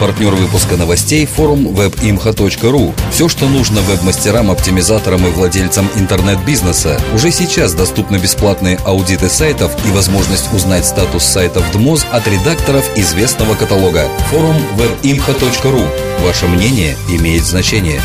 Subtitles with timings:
[0.00, 2.94] Партнер выпуска новостей– форум webimha.ru.
[3.10, 7.00] Все, что нужно веб-мастерам, оптимизаторам и владельцам интернет-бизнеса.
[7.14, 13.56] Уже сейчас доступны бесплатные аудиты сайтов и возможность узнать статус сайтов ДМОЗ от редакторов известного
[13.56, 14.08] каталога.
[14.30, 15.84] Форум webimha.ru.
[16.24, 18.00] Ваше мнение имеет значение.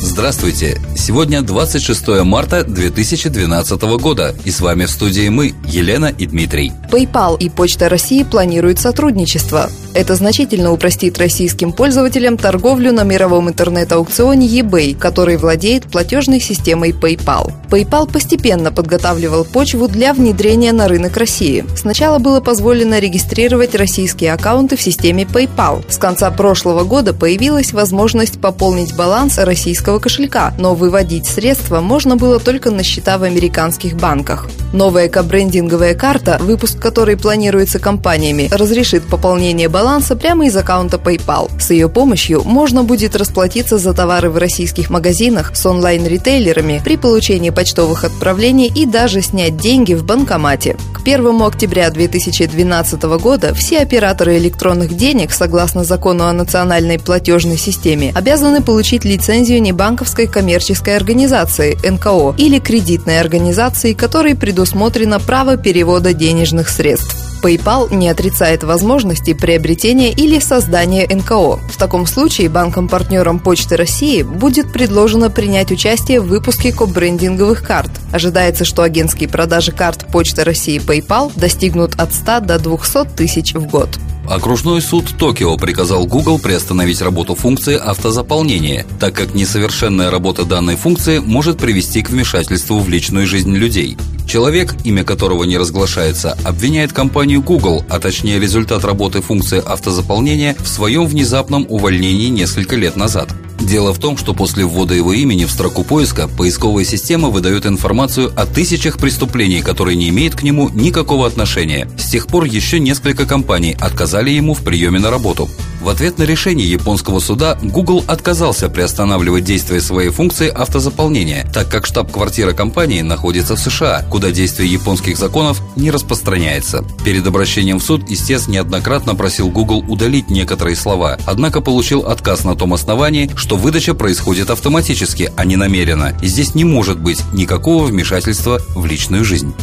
[0.00, 0.80] Здравствуйте!
[0.94, 6.72] Сегодня 26 марта 2012 года, и с вами в студии мы, Елена и Дмитрий.
[6.92, 9.70] PayPal и Почта России планируют сотрудничество.
[9.94, 17.50] Это значительно упростит российским пользователям торговлю на мировом интернет-аукционе eBay, который владеет платежной системой PayPal.
[17.70, 21.64] PayPal постепенно подготавливал почву для внедрения на рынок России.
[21.76, 25.82] Сначала было позволено регистрировать российские аккаунты в системе PayPal.
[25.90, 32.38] С конца прошлого года появилась возможность пополнить баланс российского кошелька, но выводить средства можно было
[32.38, 34.46] только на счета в американских банках.
[34.72, 41.50] Новая кабрендинговая карта, выпуск которой планируется компаниями, разрешит пополнение баланса прямо из аккаунта PayPal.
[41.60, 47.50] С ее помощью можно будет расплатиться за товары в российских магазинах с онлайн-ритейлерами при получении
[47.50, 50.76] почтовых отправлений и даже снять деньги в банкомате.
[50.94, 58.12] К 1 октября 2012 года все операторы электронных денег, согласно закону о национальной платежной системе,
[58.14, 66.68] обязаны получить лицензию небанковской коммерческой организации НКО или кредитной организации, которой предусмотрено право перевода денежных
[66.68, 67.16] средств.
[67.42, 71.56] PayPal не отрицает возможности приобретения или создания НКО.
[71.68, 77.90] В таком случае банкам-партнерам Почты России будет предложено принять участие в выпуске кобрендинговых карт.
[78.12, 83.66] Ожидается, что агентские продажи карт Почты России PayPal достигнут от 100 до 200 тысяч в
[83.66, 83.88] год.
[84.28, 91.18] Окружной суд Токио приказал Google приостановить работу функции автозаполнения, так как несовершенная работа данной функции
[91.18, 93.96] может привести к вмешательству в личную жизнь людей.
[94.26, 100.68] Человек, имя которого не разглашается, обвиняет компанию Google, а точнее результат работы функции автозаполнения, в
[100.68, 103.28] своем внезапном увольнении несколько лет назад.
[103.62, 108.32] Дело в том, что после ввода его имени в строку поиска поисковая система выдает информацию
[108.34, 111.88] о тысячах преступлений, которые не имеют к нему никакого отношения.
[111.96, 115.48] С тех пор еще несколько компаний отказали ему в приеме на работу.
[115.80, 121.86] В ответ на решение японского суда Google отказался приостанавливать действие своей функции автозаполнения, так как
[121.86, 126.84] штаб-квартира компании находится в США, куда действие японских законов не распространяется.
[127.04, 132.54] Перед обращением в суд истец неоднократно просил Google удалить некоторые слова, однако получил отказ на
[132.54, 137.86] том основании, что выдача происходит автоматически, а не намеренно, и здесь не может быть никакого
[137.86, 139.54] вмешательства в личную жизнь.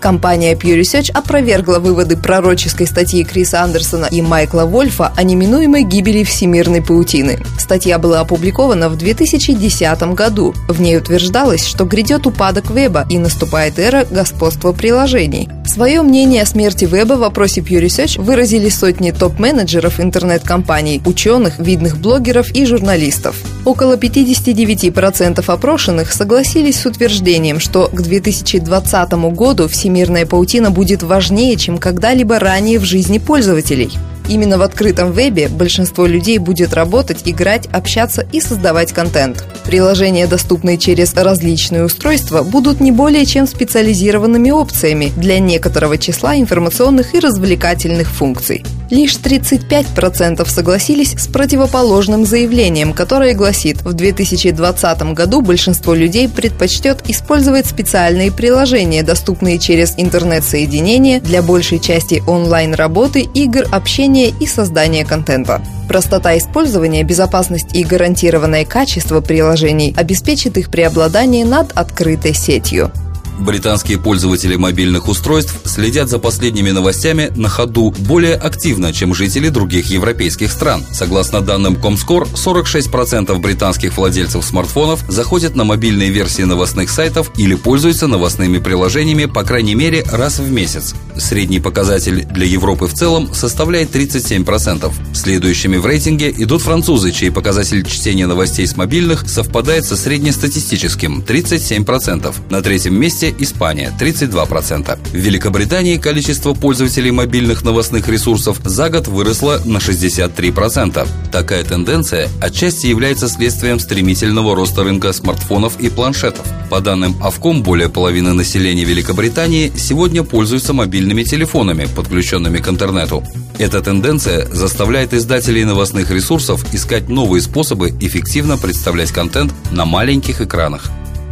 [0.00, 6.24] Компания Pew Research опровергла выводы пророческой статьи Криса Андерсона и Майкла Вольфа о неминуемой гибели
[6.24, 7.38] всемирной паутины.
[7.58, 10.54] Статья была опубликована в 2010 году.
[10.68, 15.48] В ней утверждалось, что грядет упадок веба и наступает эра господства приложений.
[15.68, 21.98] Свое мнение о смерти веба в вопросе Pew Research выразили сотни топ-менеджеров интернет-компаний, ученых, видных
[21.98, 23.36] блогеров и журналистов.
[23.66, 31.76] Около 59% опрошенных согласились с утверждением, что к 2020 году всемирная паутина будет важнее, чем
[31.76, 33.90] когда-либо ранее в жизни пользователей.
[34.28, 39.44] Именно в открытом вебе большинство людей будет работать, играть, общаться и создавать контент.
[39.64, 47.14] Приложения, доступные через различные устройства, будут не более чем специализированными опциями для некоторого числа информационных
[47.14, 48.64] и развлекательных функций.
[48.90, 57.66] Лишь 35% согласились с противоположным заявлением, которое гласит, в 2020 году большинство людей предпочтет использовать
[57.66, 65.62] специальные приложения, доступные через интернет-соединение для большей части онлайн-работы, игр, общения и создания контента.
[65.86, 72.90] Простота использования, безопасность и гарантированное качество приложений обеспечит их преобладание над открытой сетью.
[73.38, 79.86] Британские пользователи мобильных устройств следят за последними новостями на ходу более активно, чем жители других
[79.90, 80.84] европейских стран.
[80.92, 88.08] Согласно данным Comscore, 46% британских владельцев смартфонов заходят на мобильные версии новостных сайтов или пользуются
[88.08, 90.94] новостными приложениями по крайней мере раз в месяц.
[91.16, 94.92] Средний показатель для Европы в целом составляет 37%.
[95.14, 102.34] Следующими в рейтинге идут французы, чей показатель чтения новостей с мобильных совпадает со среднестатистическим– 37%.
[102.50, 104.98] На третьем месте третье– Испания– 32%.
[105.10, 111.08] В Великобритании количество пользователей мобильных новостных ресурсов за год выросло на 63%.
[111.32, 116.46] Такая тенденция отчасти является следствием стремительного роста рынка смартфонов и планшетов.
[116.70, 123.24] По данным Авком, более половины населения Великобритании сегодня пользуются мобильными телефонами, подключенными к интернету.
[123.58, 130.90] Эта тенденция заставляет издателей новостных ресурсов искать новые способы эффективно представлять контент на маленьких экранах.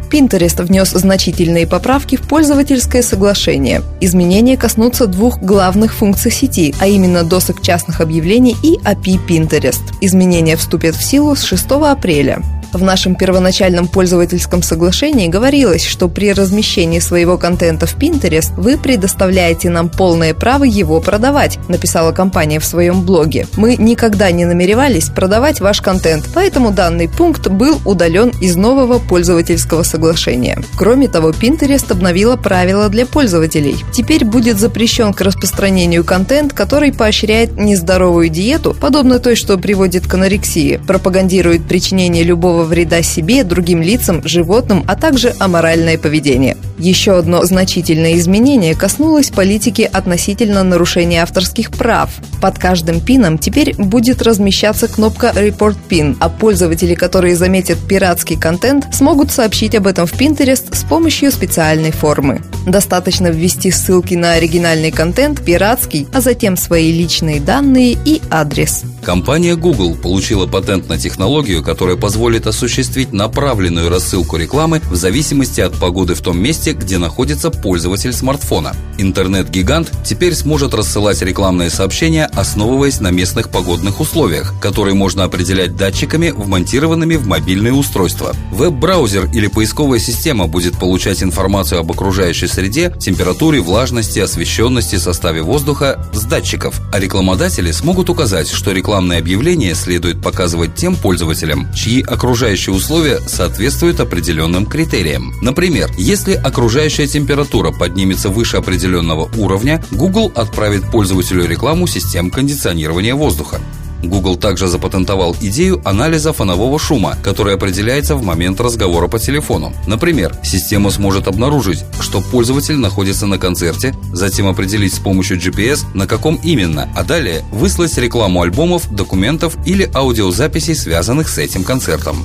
[0.08, 3.82] Pinterest внес значительные поправки в пользовательское соглашение.
[4.00, 9.82] Изменения коснутся двух главных функций сети, а именно досок частных объявлений и API Pinterest.
[10.00, 12.42] Изменения вступят в силу с 6 апреля.
[12.72, 19.70] В нашем первоначальном пользовательском соглашении говорилось, что при размещении своего контента в Pinterest вы предоставляете
[19.70, 23.46] нам полное право его продавать, написала компания в своем блоге.
[23.56, 29.82] Мы никогда не намеревались продавать ваш контент, поэтому данный пункт был удален из нового пользовательского
[29.82, 30.58] соглашения.
[30.76, 33.76] Кроме того, Pinterest обновила правила для пользователей.
[33.92, 40.14] Теперь будет запрещен к распространению контент, который поощряет нездоровую диету, подобно той, что приводит к
[40.14, 46.56] анорексии, пропагандирует причинение любого вреда себе, другим лицам, животным, а также аморальное поведение.
[46.78, 52.10] Еще одно значительное изменение коснулось политики относительно нарушения авторских прав.
[52.40, 58.86] Под каждым пином теперь будет размещаться кнопка Report Pin, а пользователи, которые заметят пиратский контент,
[58.92, 62.42] смогут сообщить об этом в Pinterest с помощью специальной формы.
[62.66, 68.82] Достаточно ввести ссылки на оригинальный контент, пиратский, а затем свои личные данные и адрес.
[69.02, 75.78] Компания Google получила патент на технологию, которая позволит осуществить направленную рассылку рекламы в зависимости от
[75.78, 78.74] погоды в том месте, где находится пользователь смартфона.
[78.98, 86.30] Интернет-гигант теперь сможет рассылать рекламные сообщения, основываясь на местных погодных условиях, которые можно определять датчиками,
[86.30, 88.34] вмонтированными в мобильные устройства.
[88.52, 96.08] Веб-браузер или поисковая система будет получать информацию об окружающей среде, температуре, влажности, освещенности, составе воздуха
[96.12, 102.74] с датчиков, а рекламодатели смогут указать, что рекламные объявления следует показывать тем пользователям, чьи окружающие
[102.74, 105.32] условия соответствуют определенным критериям.
[105.42, 113.60] Например, если окружающая температура поднимется выше определенного уровня, Google отправит пользователю рекламу систем кондиционирования воздуха.
[114.02, 119.74] Google также запатентовал идею анализа фонового шума, который определяется в момент разговора по телефону.
[119.86, 126.06] Например, система сможет обнаружить, что пользователь находится на концерте, затем определить с помощью GPS, на
[126.06, 132.24] каком именно, а далее выслать рекламу альбомов, документов или аудиозаписей, связанных с этим концертом.